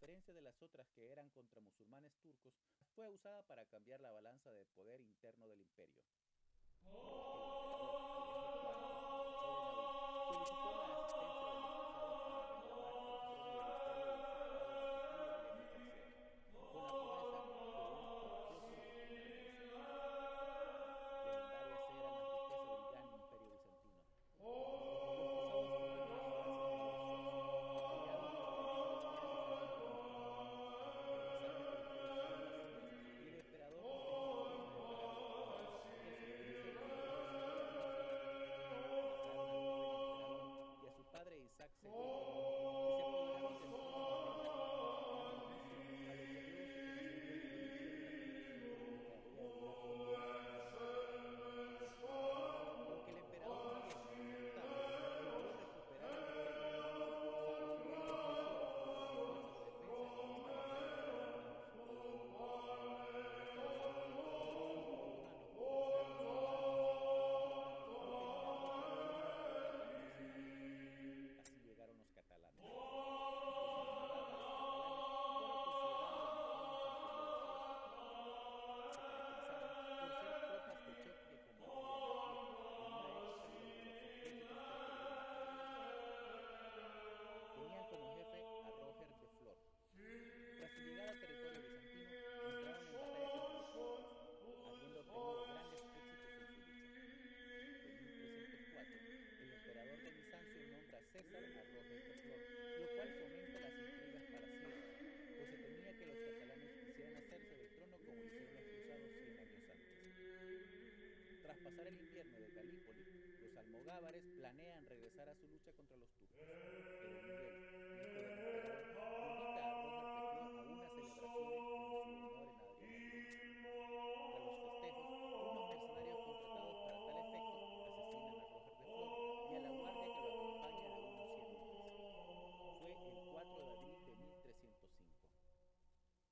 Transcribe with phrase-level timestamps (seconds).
[0.00, 2.54] Diferencia de las otras que eran contra musulmanes turcos,
[2.94, 6.02] fue usada para cambiar la balanza de poder interno del imperio.
[6.80, 8.19] planean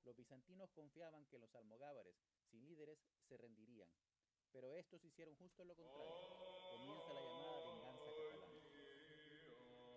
[0.08, 2.16] Los bizantinos confiaban que los almogávares,
[2.50, 2.98] sin líderes,
[3.28, 3.90] se rendirían,
[4.50, 6.14] pero estos hicieron justo lo contrario.
[6.72, 8.56] Comienza la llamada venganza catalana.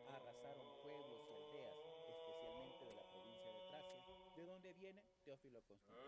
[0.10, 1.78] Arrasaron pueblos y aldeas,
[2.10, 4.04] especialmente de la provincia de Tracia,
[4.36, 6.02] de donde viene Teófilo Constantino.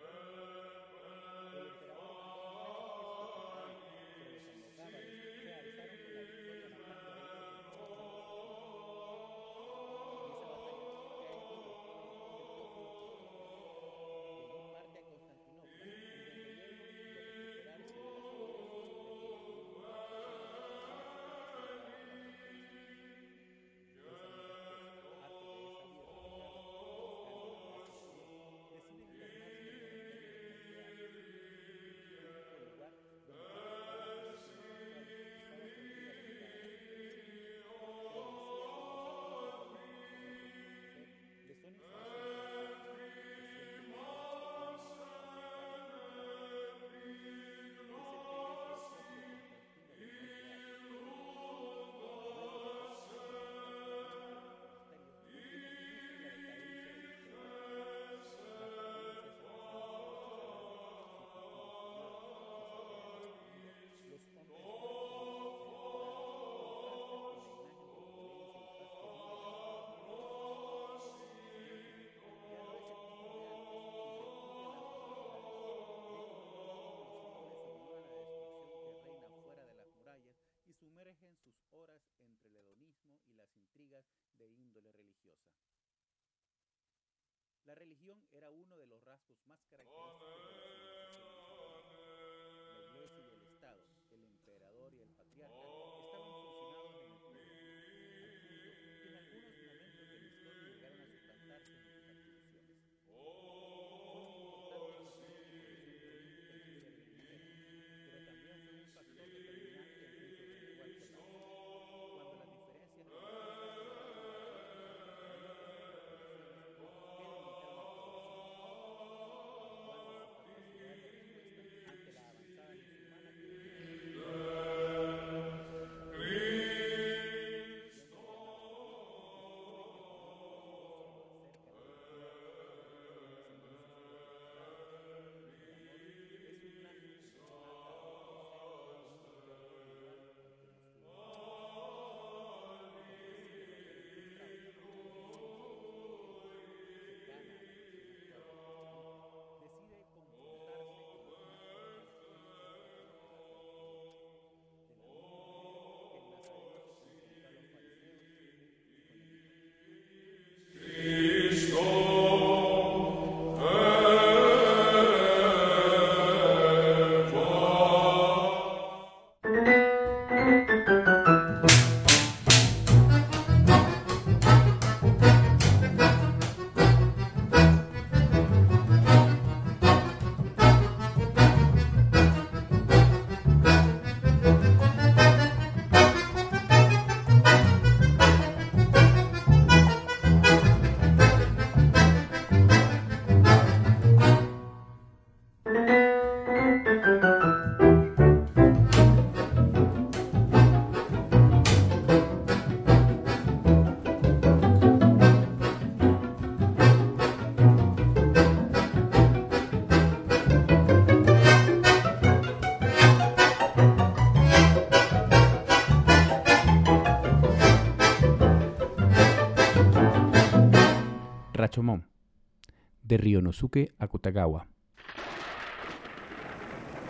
[223.14, 224.66] De Ryonosuke a Kutagawa.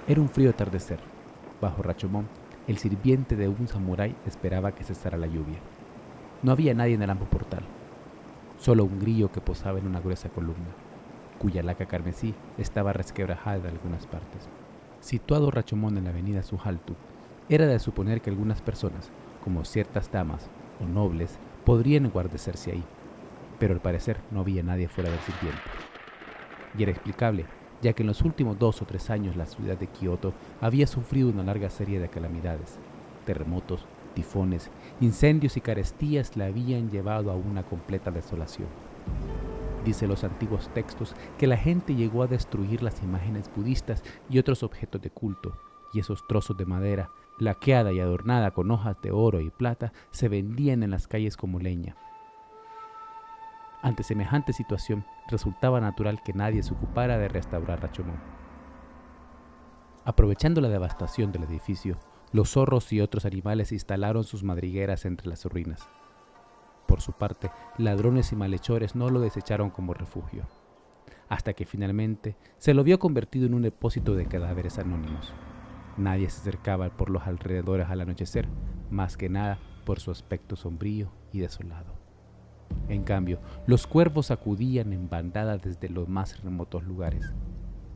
[0.05, 0.99] Era un frío atardecer.
[1.61, 2.27] Bajo Rachomon,
[2.67, 5.59] el sirviente de un samurái esperaba que cesara la lluvia.
[6.41, 7.63] No había nadie en el amplio portal,
[8.59, 10.75] solo un grillo que posaba en una gruesa columna,
[11.39, 14.49] cuya laca carmesí estaba resquebrajada en algunas partes.
[14.99, 16.95] Situado Rachomón en la avenida Sujaltu,
[17.47, 19.09] era de suponer que algunas personas,
[19.41, 20.49] como ciertas damas
[20.81, 22.83] o nobles, podrían guardecerse ahí,
[23.57, 25.92] pero al parecer no había nadie fuera del sirviente.
[26.77, 27.45] Y era explicable,
[27.81, 31.29] ya que en los últimos dos o tres años la ciudad de Kioto había sufrido
[31.29, 32.79] una larga serie de calamidades,
[33.25, 34.69] terremotos, tifones,
[35.01, 38.67] incendios y carestías la habían llevado a una completa desolación.
[39.83, 44.63] Dice los antiguos textos que la gente llegó a destruir las imágenes budistas y otros
[44.63, 45.57] objetos de culto,
[45.93, 50.29] y esos trozos de madera, laqueada y adornada con hojas de oro y plata, se
[50.29, 51.97] vendían en las calles como leña.
[53.83, 58.15] Ante semejante situación, resultaba natural que nadie se ocupara de restaurar Rachomón.
[60.05, 61.99] Aprovechando la devastación del edificio,
[62.31, 65.89] los zorros y otros animales instalaron sus madrigueras entre las ruinas.
[66.87, 70.47] Por su parte, ladrones y malhechores no lo desecharon como refugio,
[71.27, 75.33] hasta que finalmente se lo vio convertido en un depósito de cadáveres anónimos.
[75.97, 78.47] Nadie se acercaba por los alrededores al anochecer,
[78.89, 82.02] más que nada por su aspecto sombrío y desolado.
[82.89, 87.33] En cambio, los cuervos acudían en bandada desde los más remotos lugares.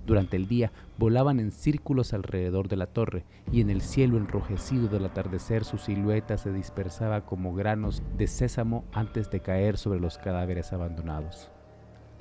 [0.08, 4.88] Durante el día volaban en círculos alrededor de la torre y en el cielo enrojecido
[4.88, 10.18] del atardecer su silueta se dispersaba como granos de sésamo antes de caer sobre los
[10.18, 11.52] cadáveres abandonados.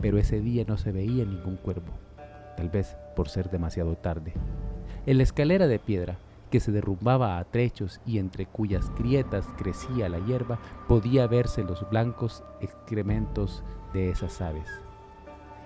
[0.00, 1.92] Pero ese día no se veía ningún cuervo,
[2.56, 4.32] tal vez por ser demasiado tarde.
[5.06, 6.18] En la escalera de piedra,
[6.50, 11.88] que se derrumbaba a trechos y entre cuyas grietas crecía la hierba, podía verse los
[11.90, 14.68] blancos excrementos de esas aves.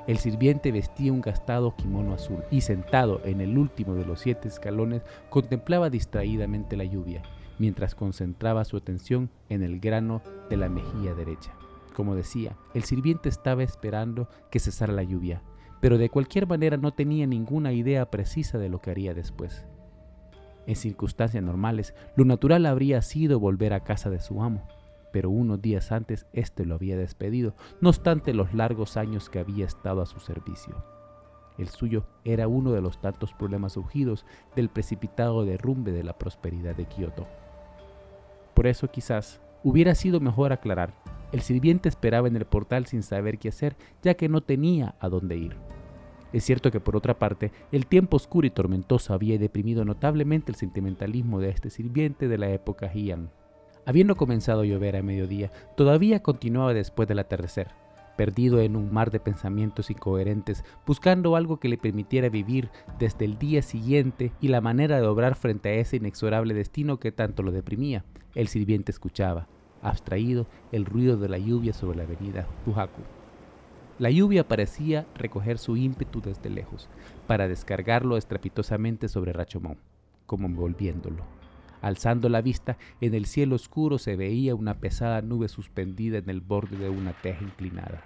[0.06, 4.48] El sirviente vestía un gastado kimono azul y sentado en el último de los siete
[4.48, 7.22] escalones contemplaba distraídamente la lluvia,
[7.58, 11.52] mientras concentraba su atención en el grano de la mejilla derecha.
[11.94, 15.42] Como decía, el sirviente estaba esperando que cesara la lluvia,
[15.80, 19.66] pero de cualquier manera no tenía ninguna idea precisa de lo que haría después.
[20.66, 24.66] En circunstancias normales, lo natural habría sido volver a casa de su amo,
[25.12, 29.66] pero unos días antes éste lo había despedido, no obstante los largos años que había
[29.66, 30.84] estado a su servicio.
[31.58, 34.24] El suyo era uno de los tantos problemas surgidos
[34.56, 37.26] del precipitado derrumbe de la prosperidad de Kioto.
[38.54, 40.94] Por eso quizás hubiera sido mejor aclarar,
[41.32, 45.08] el sirviente esperaba en el portal sin saber qué hacer, ya que no tenía a
[45.08, 45.56] dónde ir.
[46.32, 50.56] Es cierto que por otra parte, el tiempo oscuro y tormentoso había deprimido notablemente el
[50.56, 53.30] sentimentalismo de este sirviente de la época Heian.
[53.86, 57.68] Habiendo comenzado a llover a mediodía, todavía continuaba después del atardecer,
[58.16, 63.38] perdido en un mar de pensamientos incoherentes, buscando algo que le permitiera vivir desde el
[63.38, 67.50] día siguiente y la manera de obrar frente a ese inexorable destino que tanto lo
[67.50, 68.04] deprimía.
[68.34, 69.48] El sirviente escuchaba,
[69.82, 73.19] abstraído, el ruido de la lluvia sobre la avenida Tujaku.
[74.00, 76.88] La lluvia parecía recoger su ímpetu desde lejos,
[77.26, 79.76] para descargarlo estrepitosamente sobre Rachomón,
[80.24, 81.22] como envolviéndolo.
[81.82, 86.40] Alzando la vista, en el cielo oscuro se veía una pesada nube suspendida en el
[86.40, 88.02] borde de una teja inclinada.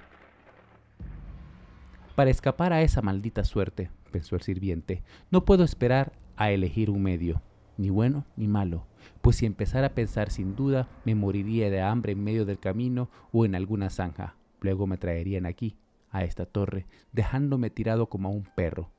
[2.16, 7.04] Para escapar a esa maldita suerte, pensó el sirviente, no puedo esperar a elegir un
[7.04, 7.40] medio,
[7.76, 8.84] ni bueno ni malo,
[9.22, 13.10] pues si empezara a pensar sin duda me moriría de hambre en medio del camino
[13.30, 14.34] o en alguna zanja.
[14.60, 15.76] Luego me traerían aquí,
[16.14, 18.90] a esta torre, dejándome tirado como a un perro.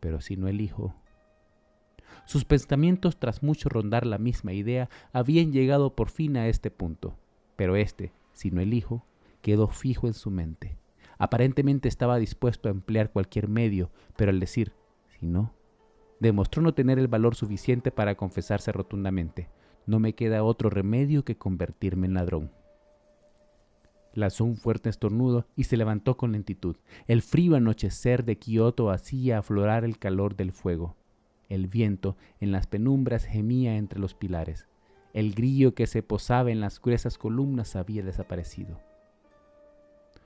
[0.00, 0.94] Pero si no elijo...
[2.24, 7.14] Sus pensamientos, tras mucho rondar la misma idea, habían llegado por fin a este punto.
[7.56, 9.04] Pero este, si no elijo,
[9.42, 10.78] quedó fijo en su mente.
[11.18, 14.72] Aparentemente estaba dispuesto a emplear cualquier medio, pero al decir,
[15.18, 15.52] si no,
[16.18, 19.48] demostró no tener el valor suficiente para confesarse rotundamente.
[19.86, 22.50] No me queda otro remedio que convertirme en ladrón.
[24.16, 26.76] Lanzó un fuerte estornudo y se levantó con lentitud.
[27.06, 30.96] El frío anochecer de Kioto hacía aflorar el calor del fuego.
[31.50, 34.66] El viento en las penumbras gemía entre los pilares.
[35.12, 38.80] El grillo que se posaba en las gruesas columnas había desaparecido.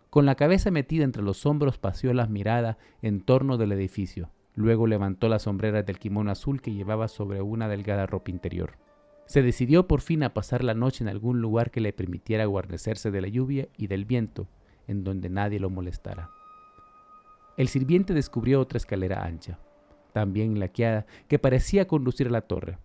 [0.08, 4.30] Con la cabeza metida entre los hombros paseó la mirada en torno del edificio.
[4.54, 8.74] Luego levantó las sombreras del kimono azul que llevaba sobre una delgada ropa interior.
[9.30, 13.12] Se decidió por fin a pasar la noche en algún lugar que le permitiera guarnecerse
[13.12, 14.48] de la lluvia y del viento,
[14.88, 16.30] en donde nadie lo molestara.
[17.56, 19.60] El sirviente descubrió otra escalera ancha,
[20.12, 22.78] también laqueada, que parecía conducir a la torre.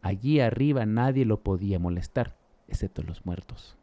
[0.00, 2.36] Allí arriba nadie lo podía molestar,
[2.68, 3.76] excepto los muertos.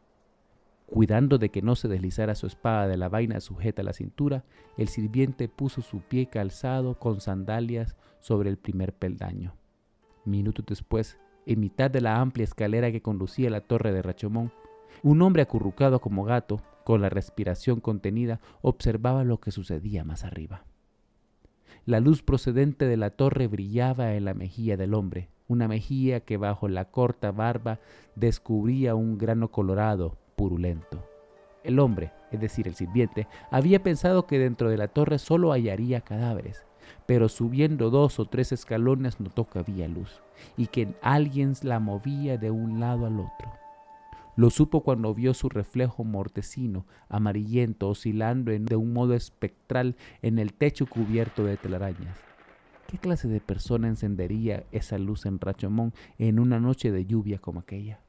[0.86, 4.42] Cuidando de que no se deslizara su espada de la vaina sujeta a la cintura,
[4.78, 9.54] el sirviente puso su pie calzado con sandalias sobre el primer peldaño.
[10.24, 14.52] Minutos después, en mitad de la amplia escalera que conducía a la torre de Rachomón,
[15.02, 20.64] un hombre acurrucado como gato, con la respiración contenida, observaba lo que sucedía más arriba.
[21.84, 26.36] La luz procedente de la torre brillaba en la mejilla del hombre, una mejilla que
[26.36, 27.78] bajo la corta barba
[28.16, 31.04] descubría un grano colorado, purulento.
[31.62, 36.00] El hombre, es decir, el sirviente, había pensado que dentro de la torre solo hallaría
[36.00, 36.64] cadáveres,
[37.06, 40.20] pero subiendo dos o tres escalones notó que había luz
[40.56, 43.52] y que alguien la movía de un lado al otro.
[44.36, 50.52] Lo supo cuando vio su reflejo mortecino, amarillento, oscilando de un modo espectral en el
[50.52, 52.18] techo cubierto de telarañas.
[52.86, 57.60] ¿Qué clase de persona encendería esa luz en Rachomón en una noche de lluvia como
[57.60, 58.00] aquella?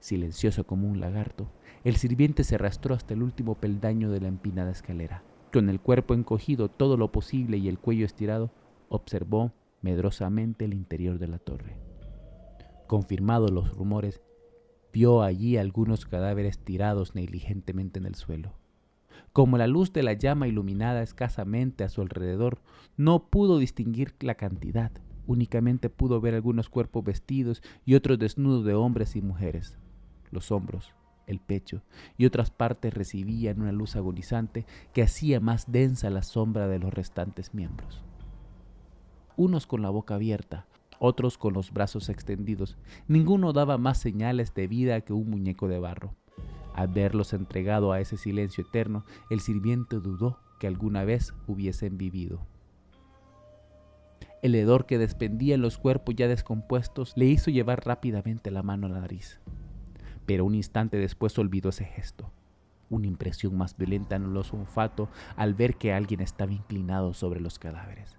[0.00, 1.48] Silencioso como un lagarto,
[1.84, 5.22] el sirviente se arrastró hasta el último peldaño de la empinada escalera.
[5.52, 8.50] Con el cuerpo encogido todo lo posible y el cuello estirado,
[8.88, 11.76] observó medrosamente el interior de la torre.
[12.86, 14.22] Confirmados los rumores,
[14.94, 18.54] vio allí algunos cadáveres tirados negligentemente en el suelo.
[19.34, 22.62] Como la luz de la llama iluminada escasamente a su alrededor,
[22.96, 24.90] no pudo distinguir la cantidad,
[25.26, 29.76] únicamente pudo ver algunos cuerpos vestidos y otros desnudos de hombres y mujeres.
[30.30, 30.94] Los hombros,
[31.26, 31.82] el pecho
[32.16, 36.92] y otras partes recibían una luz agonizante que hacía más densa la sombra de los
[36.92, 38.02] restantes miembros.
[39.36, 40.66] Unos con la boca abierta,
[40.98, 42.76] otros con los brazos extendidos.
[43.08, 46.14] Ninguno daba más señales de vida que un muñeco de barro.
[46.74, 52.46] Al verlos entregado a ese silencio eterno, el sirviente dudó que alguna vez hubiesen vivido.
[54.42, 58.90] El hedor que despendían los cuerpos ya descompuestos le hizo llevar rápidamente la mano a
[58.90, 59.40] la nariz.
[60.26, 62.30] Pero un instante después olvidó ese gesto.
[62.90, 67.58] Una impresión más violenta en los olfato al ver que alguien estaba inclinado sobre los
[67.58, 68.16] cadáveres.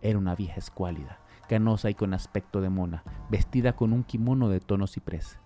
[0.00, 4.60] Era una vieja escuálida, canosa y con aspecto de mona, vestida con un kimono de
[4.60, 5.38] tono ciprés.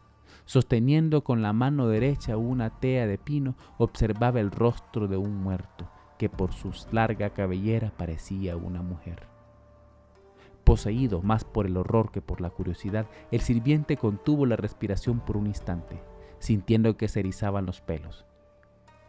[0.45, 5.91] Sosteniendo con la mano derecha una tea de pino, observaba el rostro de un muerto,
[6.19, 9.36] que por su larga cabellera parecía una mujer.
[10.67, 15.37] Poseído más por el horror que por la curiosidad, el sirviente contuvo la respiración por
[15.37, 16.03] un instante,
[16.41, 18.27] sintiendo que se erizaban los pelos.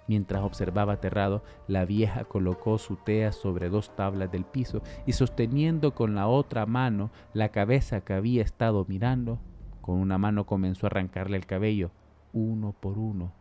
[0.07, 5.95] Mientras observaba aterrado, la vieja colocó su tea sobre dos tablas del piso y sosteniendo
[5.95, 9.39] con la otra mano la cabeza que había estado mirando,
[9.81, 11.89] con una mano comenzó a arrancarle el cabello,
[12.33, 13.33] uno por uno.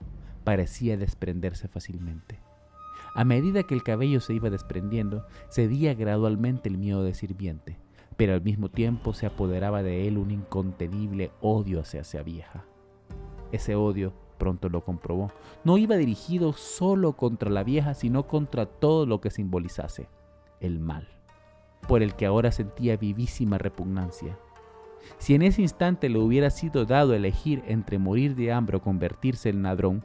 [0.43, 2.41] Parecía desprenderse fácilmente.
[3.15, 7.79] A medida que el cabello se iba desprendiendo, cedía gradualmente el miedo de sirviente,
[8.17, 12.65] pero al mismo tiempo se apoderaba de él un incontenible odio hacia esa vieja.
[13.53, 15.31] Ese odio pronto lo comprobó,
[15.65, 20.09] no iba dirigido solo contra la vieja, sino contra todo lo que simbolizase
[20.61, 21.09] el mal,
[21.89, 24.39] por el que ahora sentía vivísima repugnancia.
[25.19, 29.49] Si en ese instante le hubiera sido dado elegir entre morir de hambre o convertirse
[29.49, 30.05] en ladrón,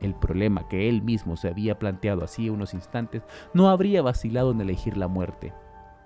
[0.00, 3.22] el problema que él mismo se había planteado hacía unos instantes,
[3.54, 5.52] no habría vacilado en elegir la muerte.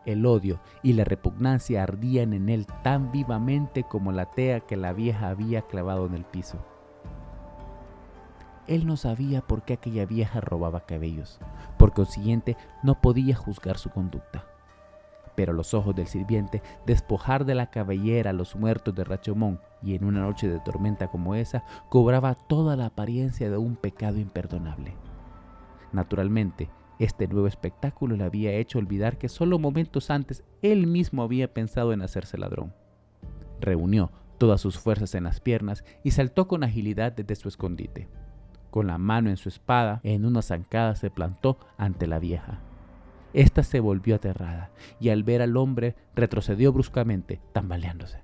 [0.06, 4.92] El odio y la repugnancia ardían en él tan vivamente como la tea que la
[4.92, 6.58] vieja había clavado en el piso.
[8.68, 11.40] Él no sabía por qué aquella vieja robaba cabellos.
[11.76, 14.44] Por consiguiente, no podía juzgar su conducta.
[15.34, 19.94] Pero los ojos del sirviente, despojar de la cabellera a los muertos de Rachomón y
[19.94, 24.94] en una noche de tormenta como esa, cobraba toda la apariencia de un pecado imperdonable.
[25.92, 31.52] Naturalmente, este nuevo espectáculo le había hecho olvidar que solo momentos antes él mismo había
[31.52, 32.72] pensado en hacerse ladrón.
[33.60, 38.08] Reunió todas sus fuerzas en las piernas y saltó con agilidad desde su escondite
[38.76, 42.60] con la mano en su espada, en una zancada se plantó ante la vieja.
[43.32, 48.22] Esta se volvió aterrada y al ver al hombre retrocedió bruscamente, tambaleándose.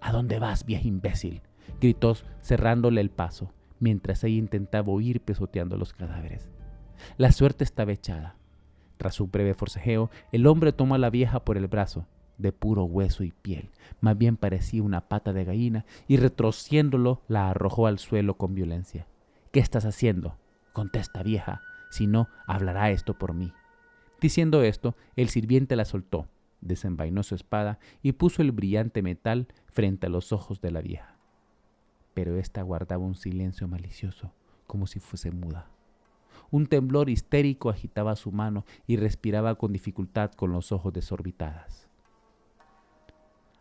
[0.00, 1.42] ¿A dónde vas, vieja imbécil?
[1.78, 6.48] gritó cerrándole el paso, mientras ella intentaba huir pesoteando los cadáveres.
[7.16, 8.36] La suerte estaba echada.
[8.96, 12.06] Tras un breve forcejeo, el hombre tomó a la vieja por el brazo,
[12.38, 17.50] de puro hueso y piel, más bien parecía una pata de gallina, y retrociéndolo la
[17.50, 19.06] arrojó al suelo con violencia.
[19.52, 20.36] ¿Qué estás haciendo?
[20.72, 23.52] Contesta, vieja, si no, hablará esto por mí.
[24.20, 26.28] Diciendo esto, el sirviente la soltó,
[26.60, 31.16] desenvainó su espada y puso el brillante metal frente a los ojos de la vieja.
[32.14, 34.32] Pero ésta guardaba un silencio malicioso,
[34.66, 35.68] como si fuese muda.
[36.50, 41.88] Un temblor histérico agitaba su mano y respiraba con dificultad con los ojos desorbitadas.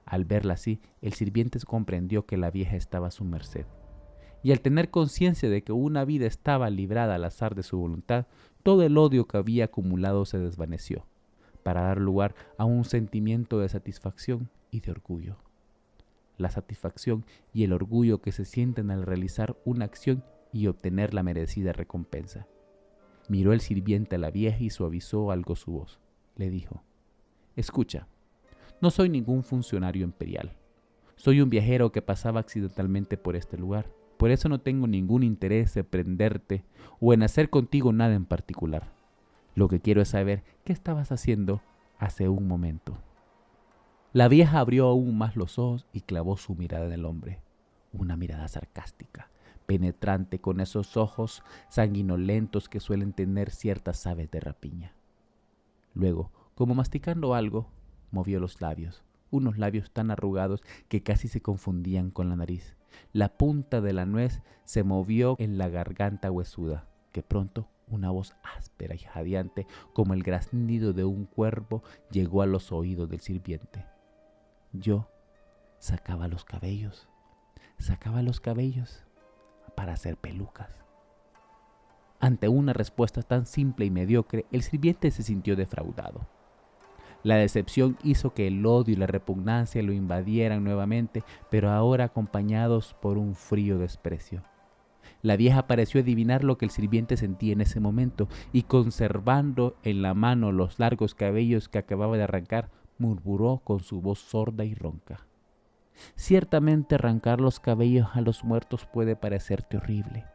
[0.05, 3.65] Al verla así, el sirviente comprendió que la vieja estaba a su merced
[4.45, 8.27] y al tener conciencia de que una vida estaba librada al azar de su voluntad,
[8.61, 11.07] todo el odio que había acumulado se desvaneció,
[11.63, 15.37] para dar lugar a un sentimiento de satisfacción y de orgullo.
[16.37, 21.23] La satisfacción y el orgullo que se sienten al realizar una acción y obtener la
[21.23, 22.45] merecida recompensa.
[23.27, 25.99] Miró el sirviente a la vieja y suavizó algo su voz.
[26.35, 26.83] Le dijo,
[27.55, 28.07] Escucha,
[28.81, 30.53] no soy ningún funcionario imperial.
[31.15, 33.89] Soy un viajero que pasaba accidentalmente por este lugar.
[34.17, 36.63] Por eso no tengo ningún interés en prenderte
[36.99, 38.91] o en hacer contigo nada en particular.
[39.55, 41.61] Lo que quiero es saber qué estabas haciendo
[41.97, 42.97] hace un momento.
[44.11, 47.39] La vieja abrió aún más los ojos y clavó su mirada en el hombre,
[47.91, 49.29] una mirada sarcástica,
[49.65, 54.93] penetrante con esos ojos sanguinolentos que suelen tener ciertas aves de rapiña.
[55.93, 57.69] Luego, como masticando algo,
[58.11, 62.75] movió los labios, unos labios tan arrugados que casi se confundían con la nariz.
[63.11, 68.35] La punta de la nuez se movió en la garganta huesuda, que pronto una voz
[68.57, 73.85] áspera y jadeante como el graznido de un cuervo llegó a los oídos del sirviente.
[74.73, 75.09] Yo
[75.79, 77.07] sacaba los cabellos,
[77.77, 79.05] sacaba los cabellos
[79.75, 80.83] para hacer pelucas.
[82.19, 86.27] Ante una respuesta tan simple y mediocre, el sirviente se sintió defraudado.
[87.23, 92.95] La decepción hizo que el odio y la repugnancia lo invadieran nuevamente, pero ahora acompañados
[93.01, 94.43] por un frío desprecio.
[95.21, 100.03] La vieja pareció adivinar lo que el sirviente sentía en ese momento y conservando en
[100.03, 104.75] la mano los largos cabellos que acababa de arrancar, murmuró con su voz sorda y
[104.75, 105.25] ronca.
[106.15, 110.25] Ciertamente arrancar los cabellos a los muertos puede parecerte horrible,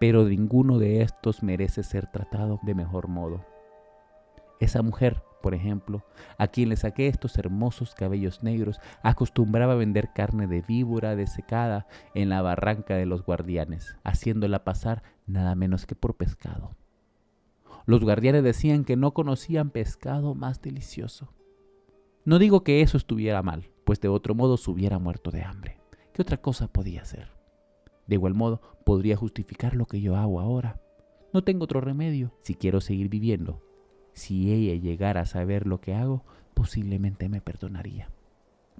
[0.00, 3.44] pero ninguno de estos merece ser tratado de mejor modo.
[4.60, 6.04] Esa mujer, por ejemplo,
[6.38, 11.86] a quien le saqué estos hermosos cabellos negros, acostumbraba a vender carne de víbora desecada
[12.14, 16.76] en la barranca de los guardianes, haciéndola pasar nada menos que por pescado.
[17.86, 21.32] Los guardianes decían que no conocían pescado más delicioso.
[22.24, 25.78] No digo que eso estuviera mal, pues de otro modo se hubiera muerto de hambre.
[26.12, 27.28] ¿Qué otra cosa podía hacer?
[28.06, 30.80] De igual modo, podría justificar lo que yo hago ahora.
[31.32, 33.62] No tengo otro remedio si quiero seguir viviendo.
[34.12, 38.10] Si ella llegara a saber lo que hago, posiblemente me perdonaría.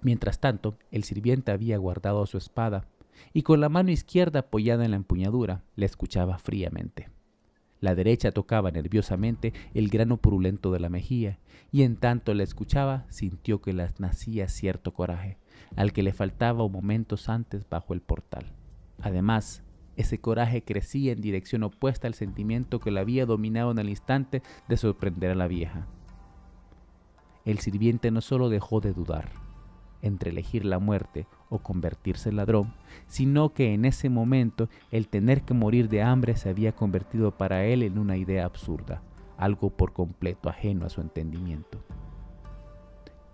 [0.02, 2.86] Mientras tanto, el sirviente había guardado su espada
[3.32, 7.08] y con la mano izquierda apoyada en la empuñadura le escuchaba fríamente.
[7.82, 11.40] La derecha tocaba nerviosamente el grano purulento de la mejilla,
[11.72, 15.36] y en tanto la escuchaba sintió que las nacía cierto coraje,
[15.74, 18.52] al que le faltaba momentos antes bajo el portal.
[19.00, 19.64] Además,
[19.96, 24.42] ese coraje crecía en dirección opuesta al sentimiento que la había dominado en el instante
[24.68, 25.88] de sorprender a la vieja.
[27.44, 29.32] El sirviente no solo dejó de dudar,
[30.02, 32.72] entre elegir la muerte o convertirse en ladrón,
[33.08, 37.66] sino que en ese momento el tener que morir de hambre se había convertido para
[37.66, 39.02] él en una idea absurda,
[39.36, 41.84] algo por completo ajeno a su entendimiento.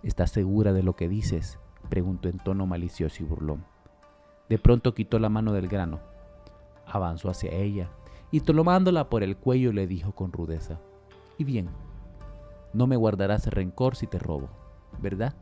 [0.03, 1.59] ¿Estás segura de lo que dices?
[1.87, 3.63] preguntó en tono malicioso y burlón.
[4.49, 6.01] De pronto quitó la mano del grano,
[6.85, 7.89] avanzó hacia ella
[8.31, 10.81] y tomándola por el cuello le dijo con rudeza,
[11.37, 11.69] Y bien,
[12.73, 14.49] no me guardarás rencor si te robo,
[14.99, 15.33] ¿verdad?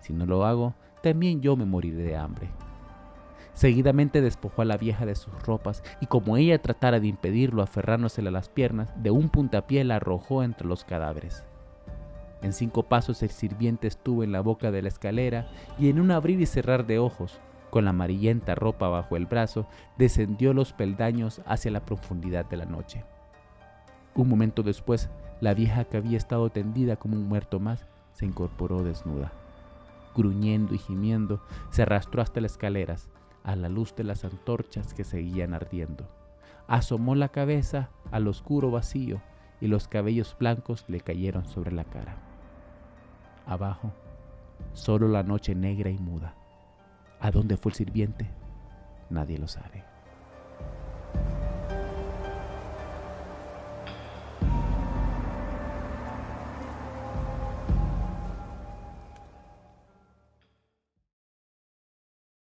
[0.00, 2.48] Si no lo hago, también yo me moriré de hambre.
[3.52, 8.30] Seguidamente despojó a la vieja de sus ropas y como ella tratara de impedirlo aferrándosela
[8.30, 11.44] a las piernas, de un puntapié la arrojó entre los cadáveres.
[12.40, 15.46] En cinco pasos el sirviente estuvo en la boca de la escalera
[15.78, 17.38] y en un abrir y cerrar de ojos,
[17.68, 19.66] con la amarillenta ropa bajo el brazo,
[19.98, 23.04] descendió los peldaños hacia la profundidad de la noche.
[24.14, 25.10] Un momento después,
[25.42, 29.32] la vieja que había estado tendida como un muerto más, se incorporó desnuda
[30.14, 33.10] gruñendo y gimiendo, se arrastró hasta las escaleras,
[33.42, 36.08] a la luz de las antorchas que seguían ardiendo.
[36.66, 39.20] Asomó la cabeza al oscuro vacío
[39.60, 42.16] y los cabellos blancos le cayeron sobre la cara.
[43.46, 43.92] Abajo,
[44.72, 46.34] solo la noche negra y muda.
[47.20, 48.30] ¿A dónde fue el sirviente?
[49.10, 49.93] Nadie lo sabe.